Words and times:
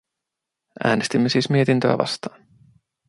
Äänestimme 0.83 1.29
siis 1.29 1.49
mietintöä 1.49 1.97
vastaan. 1.97 2.47